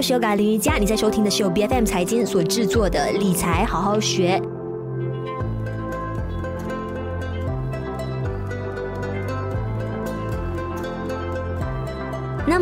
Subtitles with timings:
[0.00, 4.40] 我是优格林瑜伽，你在收听的是由 BFM 财经所制作的理财好好学。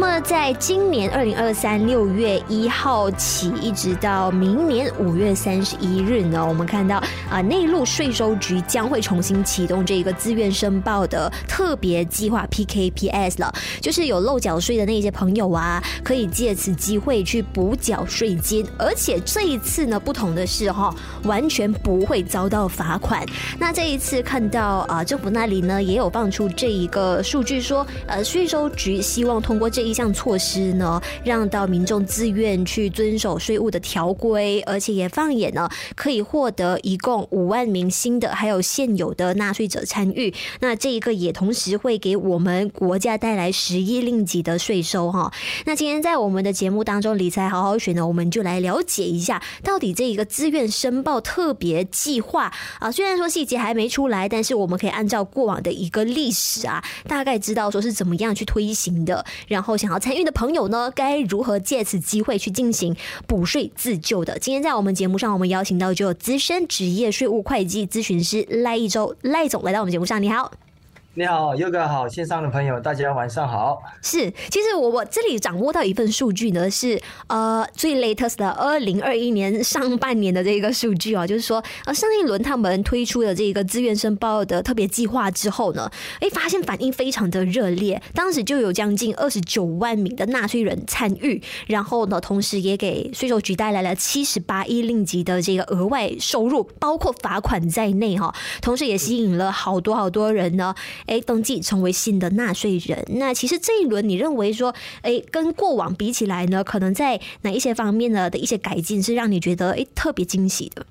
[0.00, 23.26] 那么，在今年二零二三六月一号起，一直到明年五月三十一日呢，我们看到啊，内陆税收局将会重新启动这个自愿申报的特别计划 PKPS 了，就是有漏缴税的那些朋友啊，可以借此机会去补缴税金，而且这一次呢，不同的是哈，完全不会遭到罚款。
[23.58, 29.68] 那这一次看到啊，政府那里呢也有放出这一个数据说，呃，税收局希望通过。
[29.68, 40.34] 这一项措施呢，让到民众自愿去遵守税务的条规，而且也放眼呢，可以获得一共五万名新的还有现有的纳税者参与。
[40.60, 45.32] 那这一个也同时会给我们国家带来十亿令吉的税收哈。
[45.64, 59.77] 那今天在我们的节目当中，理财好好学呢，我们就来了解一下，到底这一个自愿申报特别计划啊，虽然说细节还没出来，但是我们可以按照过往的一个历史啊，大概知道说是怎么样去推行的，然后。
[59.78, 64.38] 想要参与的朋友呢，该如何借此机会去进行补税自救的？
[64.38, 70.67] 今天在我们节目上，我们邀请到就有资深职业税务会计咨询师赖一周赖总来到我们节目上，你好。
[71.14, 73.82] 你好，优哥好，线上的朋友大家晚上好。
[74.00, 100.72] 是，其实我我这里掌握到一份数据呢，是呃最 latest 的二零二一年上半年的这个数据啊，就是说呃上一轮他们推出的这个自愿申报的特别计划之后呢，哎发现反应非常的热烈，当时就有将近二十九万名的纳税人参与，然后呢，同时也给税收局带来了七十八亿令吉的这个额外收入，包括罚款在内哈，同时也吸引了好多好多人呢。
[101.06, 103.04] 哎，登记成为新的纳税人。
[103.10, 110.86] 那其实这一轮，你认为说，哎，跟过往比起来呢，可能在哪一些方面呢的一些改进，是让你觉得哎特别惊喜的？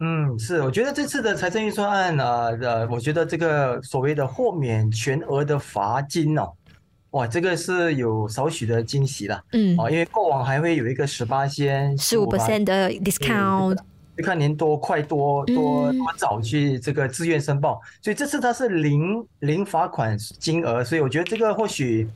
[0.00, 6.50] 嗯，是，我觉得这次的财政预算案啊，呃，我觉得这个所谓的豁免全额的罚金哦，
[7.10, 9.42] 哇，这个是有少许的惊喜了。
[9.52, 13.76] 嗯，啊，因为过往还会有一个十八仙十五 percent 的 discount。
[14.20, 22.08] 看您多快多多多早去这个自愿申报，所以这次它是零零罚款金额，所以我觉得这个或许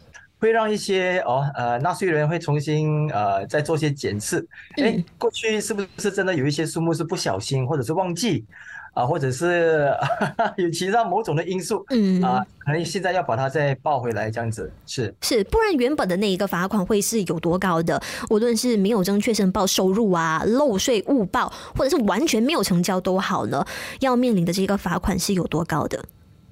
[0.44, 4.46] 会让一些哦呃纳税人会重新呃再做些检视，
[4.76, 8.44] 哎，过去是不是真的有一些数目是不小心或者是忘记？
[8.92, 9.90] 啊，或者是
[10.56, 18.00] 有其他某种的因素，嗯啊，可能现在要把它再报回来，这样子是是，不然原本的那一个罚款会是有多高的？
[18.30, 23.66] 无论是没有正确申报收入啊，漏税误报，或者是完全没有成交都好呢，
[23.98, 26.04] 要面临的这个罚款是有多高的？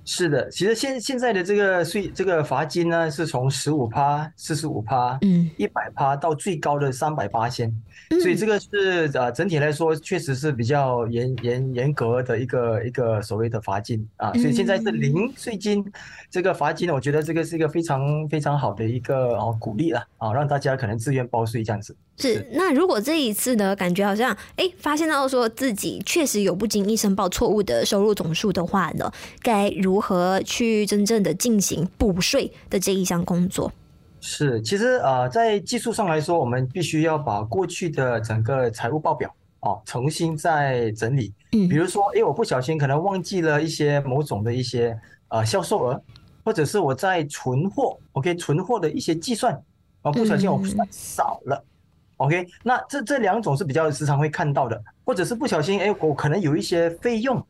[0.04, 7.72] 是的，其实现现在的这个税这个罚金呢，是从十五趴、四十五趴、嗯、一百趴到最高的三百八千，
[8.20, 15.84] 所以这个是呃整体来说确实是比较严严严格的一个一个所谓的罚金啊，所以现在是零税金
[16.28, 21.96] 这个罚金呢，我觉得这个是一个非常非常好的一个哦鼓励了啊，让大家可能自愿报税这样子。
[22.18, 33.70] 是，那如果这一次呢，感觉好像哎发现到说自己确实有不经意申报错误的收入总数的话呢，该如如何去真正的进行补税的这一项工作？
[34.22, 39.30] 是，其实呃，在技术上来说，我们必须要把过去的整个财务报表
[39.60, 41.30] 哦重新再整理。
[41.52, 44.98] 嗯，比如说，哎，我不小心可能忘记了一些某种的一些
[45.28, 46.02] 呃销售额，
[46.42, 49.52] 或者是我在存货，OK，存货的一些计算
[50.00, 51.68] 啊，不小心我算少了，嗯
[52.24, 57.44] ，OK，那这这两种是比较时常会看到的，或者是不小心，哎，我可能有一些费用。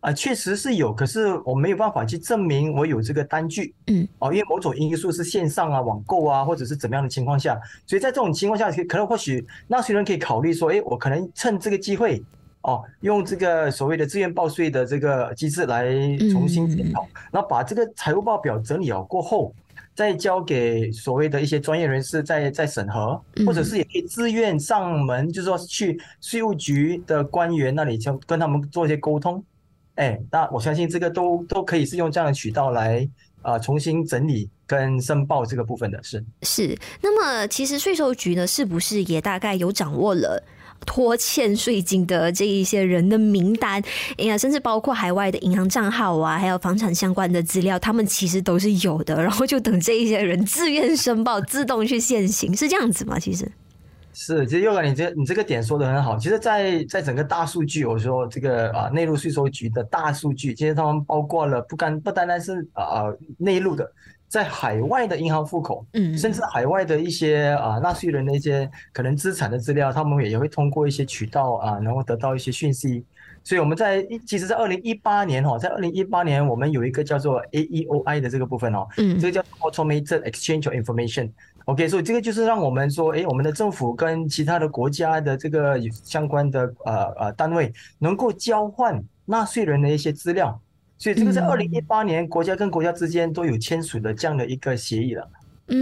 [0.00, 12.22] 啊，确实是有，可是我没有办法去证明我有这个单据，嗯，哦，因为某种因素是线上啊、网购啊，或者是怎么样的情况下，所以在这种情况下，可能或许纳税人可以考虑说，哎，我可能趁这个机会，
[12.62, 15.90] 哦，用这个所谓的自愿报税的这个机制来
[16.30, 19.52] 重新检讨，然后把这个财务报表整理好过后，
[19.98, 29.44] 再交给所谓的一些专业人士再再审核，或者是也可以自愿上门，就是说去税务局的官员那里，就跟他们做一些沟通。
[29.96, 33.00] 哎，那我相信这个都都可以是用这样的渠道来
[33.42, 36.78] 啊、呃、重新整理跟申报这个部分的是是。
[37.02, 40.40] 那么其实税收局呢，是不是也大概有掌握了
[40.86, 43.82] 拖欠税金的这一些人的名单？
[44.16, 49.22] 哎呀，甚至包括海外的银行账号啊，还有房产相关的资料，他们其实都是有的。
[49.22, 53.18] 然后就等这一些人自愿申报，自动去现行，是这样子吗？
[53.18, 53.50] 其实。
[54.14, 56.16] 是，其实又哥，你这你这个点说的很好。
[56.18, 63.04] 其实在，在在整个大数据，我说这个啊，内陆税收局的大数据，其实他们包括了不干不单单是啊
[63.36, 63.88] 内陆的，
[64.28, 73.04] 在海外的银行户口，嗯，甚至海外的一些啊纳税人的一些可能资产的资料，他们也也会通过一些渠道啊，然后得到一些讯息。
[73.42, 81.30] 所以我们在其实，在二零一八年哈，在二零一八年，我们有一个叫做 AEOI 的这个部分哦，嗯，这个叫 Automated Exchange of Information。
[81.64, 90.60] OK，所以这个就是让我们说，哎，我们的政府跟其他的国家的这个相关的呃呃单位能够交换纳税人的一些资料。
[90.98, 95.22] 所以这个在二零一八年，国家跟国家之间都有签署的这样的一个协议了，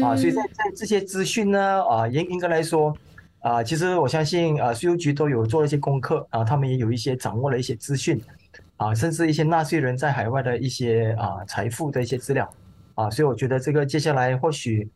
[0.04, 2.94] 啊，所以在在这些资讯呢，啊，应应该来说，
[3.40, 8.20] 啊，其实我相信，啊，税务局都有做了一些功课，啊，他们也有一些掌握了一些资讯，
[8.76, 12.48] 啊，甚至一些纳税人在海外的一些啊财富的一些资料，
[12.94, 14.88] 啊，所以我觉得这个接下来或许。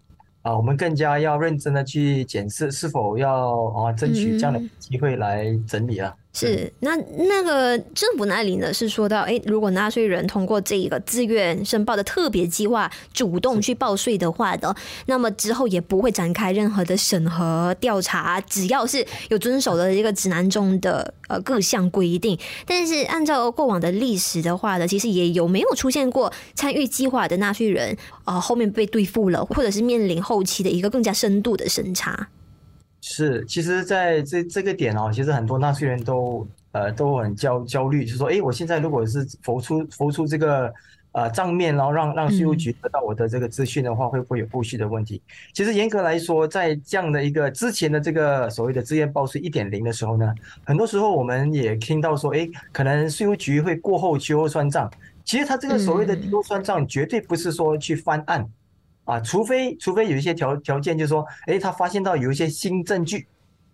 [0.42, 6.16] 啊，我们更加要认真的去检视是否要啊争取这样的机会来整理了。
[6.32, 14.74] 是，那那个政府那里呢是说到，哎，如果纳税人通过这一个自愿申报的特别计划主动去报税的话的，
[15.06, 22.38] 那么之后也不会展开任何的审核调查，只要是有遵守的这个指南中的呃各项规定。
[22.64, 32.28] 但是按照过往的历史的话呢，其实也有没有出现过参与计划的纳税人啊、呃、后面被对付了，或者是面临后期的一个更加深度的审查。
[33.12, 40.72] 是，其实在这这个点哦，其实很多纳税人都呃都很焦焦虑，就是说，哎，我现在如果是浮出浮出这个
[41.10, 45.20] 呃账面，然后让让税务局得到我的这个资讯的话，会不会有后续的问题？
[45.52, 50.32] 其实严格来说，在这样的一个之前的这个所谓的自愿报税一点零的时候呢，
[50.64, 54.88] 很多时候我们也听到说，哎，可能税务局会过后秋后算账。
[55.24, 58.48] 其实他这个所谓的秋后算账，绝对不是说去翻案。
[59.04, 63.26] 啊，除非除非有一些条条件，就是说，哎，他发现到有一些新证据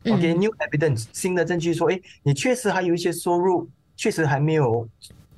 [0.04, 4.88] ，OK，new evidence，新的证据说，哎，你确实还有一些收入，确实还没有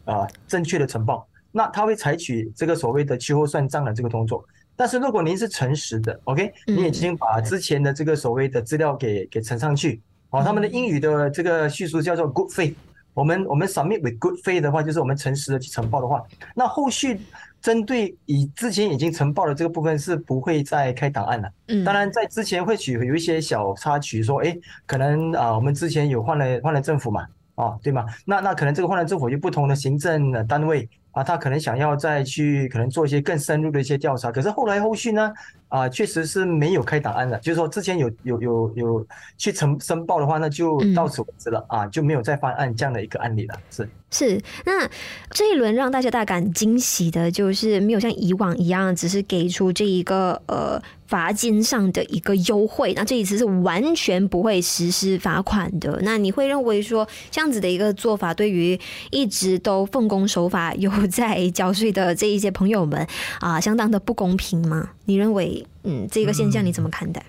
[0.04, 4.44] 啊正确的呈报，那他会采取这个所谓的秋后算账的这个动作。
[4.76, 10.00] 但是如果您是诚实的，OK，你已经把之前的这个所谓的资料给给呈上去，
[10.30, 12.74] 哦，他们的英语的这个叙述叫做 good faith，
[13.14, 16.22] 我们我们 submit with good faith 的话，就是我们诚实的去呈报的话，
[16.54, 17.18] 那后续。
[17.60, 21.48] 针对以之前已经呈报的这个部分是不会再开档案了。
[21.68, 24.56] 嗯，当然在之前会取有一些小插曲，说，哎，
[24.86, 27.26] 可能啊，我们之前有换了换了政府嘛，
[27.56, 28.04] 啊，对吗？
[28.24, 35.32] 那那可能这个换了政府有不同的行政的单位啊，他可能想要再去可能做一些更深入的一些调查，可是后来后续呢？
[35.68, 39.06] 啊，确实是没有开档案的，就是说之前有有有有
[39.36, 43.54] 去呈申报的话，那就到此为止了啊，就没有再翻案这样的一个案例了。
[43.70, 44.88] 是是，那
[45.30, 56.00] 这一轮让大家大感惊喜的就是没有像以往一样，只是给出这一个呃罚金上的一个优惠，那这一次是完全不会实施罚款的。
[56.02, 58.78] 那你会认为说这样子的一个做法，对于
[59.10, 63.06] 一直都奉公守法有 在交税的这一些朋友们
[63.40, 64.88] 啊，相当的不公平吗？
[65.08, 65.66] 你认为？
[65.84, 67.24] 嗯，这个现象你怎么看待？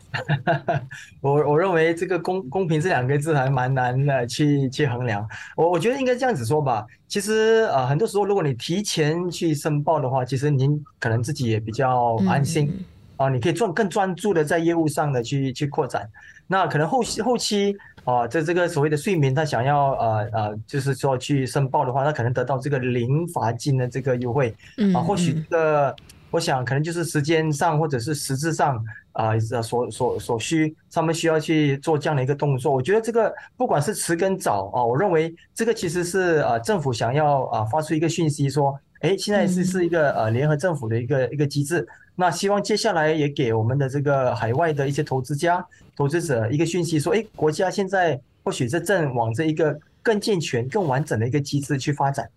[0.66, 0.88] 嗯、
[1.24, 5.26] 我我认为这个公公平这两个字还蛮难的去去衡量。
[5.56, 6.86] 我我觉得应该这样子说吧。
[7.08, 12.84] 其实啊、呃，很多时候如果你提前去申报的话，其实您可能自己也比较安心、嗯、
[13.16, 16.06] 啊，你可以专更专注的在业务上的去去扩展。
[16.48, 17.74] 那可能后期后期
[18.04, 24.54] 啊，在这个所谓的睡眠他想要呃呃，就是说去申报的话，他可能得到这个零罚金的这个优惠
[24.94, 25.96] 啊，或许这个。
[26.31, 32.72] 我想可能就是时间上或者是实质上啊，所所所需，他们需要去做这样的一个动作。
[32.72, 45.65] 我觉得这个不管是迟跟早啊，我认为这个其实是啊政府想要啊发出一个讯息说，哎，现在是是一个呃联合政府的一个一个机制，那希望接下来也给我们的这个海外的一些投资家、
[45.96, 52.30] 投资者一个讯息说，哎，国家现在或许是正往这一个更健全、更完整的一个机制去发展。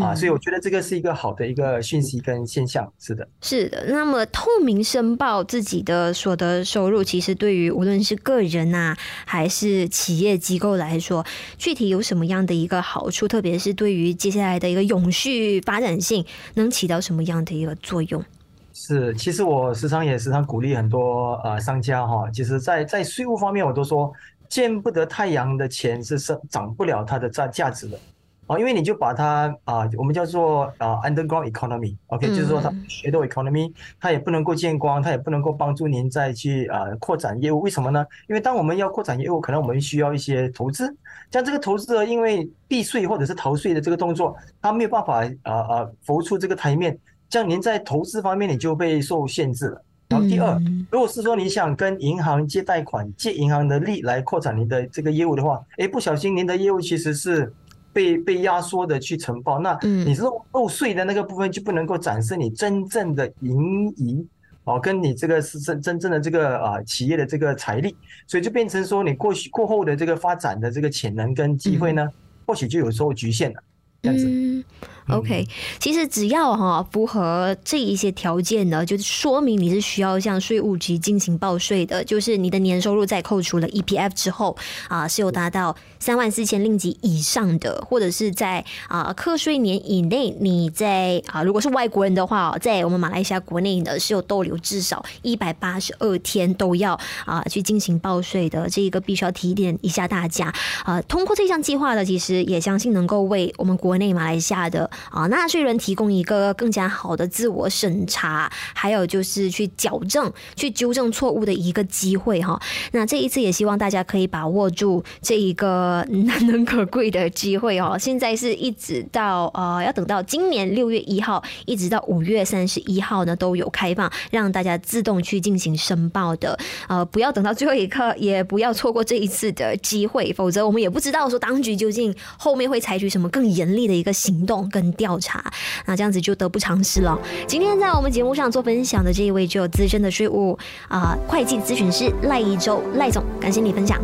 [0.00, 3.86] 啊，所以我觉得这个是一个好的一个讯息跟现象，是的，是的。
[3.88, 11.24] 那么透明申报自己的所得收入，其实对于无论是个人呐，还是企业机构来说，
[11.56, 13.28] 具体有什么样的一个好处？
[13.28, 16.24] 特别是对于接下来的一个永续发展性，
[16.54, 18.24] 能起到什么样的一个作用？
[18.72, 24.12] 是，其实我时常也时常鼓励很多呃商家哈，其实在在税务方面，我都说
[24.48, 27.98] 见不得太阳的钱是是涨不了它的价价值的。
[28.46, 37.60] 啊，因为你就把它啊，我们叫做啊 underground economy，OK，就是说它 shadow economy，它也不能够见光，它也不能够帮助您再去啊扩展业务。
[37.60, 38.06] 为什么呢？
[38.28, 40.86] 因为当我们要扩展业务，可能我们需要一些投资，
[41.32, 46.96] 像这个投资呢，因为避税或者是逃税的这个动作，它没有办法啊啊浮出这个台面，
[47.28, 49.82] 这样您在投资方面你就被受限制了。
[50.08, 50.56] 然后第二，
[50.88, 57.52] 如果是说你想跟银行借贷款，借银行的利来扩展您的这个业务的话，诶，不小心您的业务其实是。
[57.96, 64.22] 被被压缩的去承包，那你漏漏税的那个部分就不能够展示你真正的盈余
[64.64, 72.06] 哦，跟你这个是真真正的这个啊企业的这个财力，所以就变成说你过去过后的这个发展的这个潜能跟机会呢，
[72.46, 73.62] 或许就有时候局限了，
[74.06, 74.64] 这样子。
[75.08, 75.46] OK，
[75.78, 82.02] 其实只要哈符合这一些条件呢，就是说明你是需要向税务局进行报税的。
[82.02, 84.56] 就是你的年收入在扣除了 EPF 之后
[84.88, 98.68] 啊，是有达到三万四千令吉以上的，或者是在啊课税年以内，你在啊如果是外国人的话，在我们马来西亚国内呢是有逗留至少一百八十二天都要啊去进行报税的。
[98.68, 101.00] 这一个必须要提点一下大家啊。
[101.02, 104.90] 通过这项计划呢，其实也相信能够为我们国内马来西亚的。
[105.10, 112.60] 啊，纳税人提供一个更加好的自我审查，还有就是去矫正、去纠正错误的一个机会哈。
[112.92, 117.96] 那这一次也希望大家可以把握住这一个难能可贵的机会哦。
[117.98, 126.58] 现在是一直到呃，要等到今年六月一号，一直到五月三十一号呢，都有开放让大家自动去进行申报的。
[126.88, 134.86] 呃，不要等到最后一刻，也不要错过这一次的机会，否则我们也不知道说当局究竟后面会采取什么更严厉的一个行动跟。
[134.96, 135.44] 调查，
[135.84, 137.18] 那这样子就得不偿失了。
[137.46, 144.00] 今天在我们节目上做分享的这一位，就有资深的税务啊、呃、会计咨询师赖一周赖总，感谢你分享。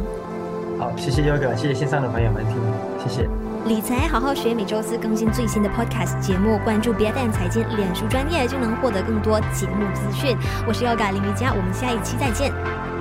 [0.78, 2.56] 好，谢谢优哥，谢谢线上的朋友们听，
[3.02, 3.26] 谢谢。
[3.64, 10.36] 理财好好学，每周四更新最新的 Podcast 节目，关注 BFM 财经脸书专业就能获得更多节目资讯。
[10.66, 12.91] 我是优哥林瑜伽，我们下一期再见。